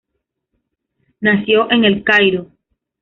Nació 1.19 1.69
en 1.71 1.85
El 1.85 2.03
Cairo. 2.03 2.47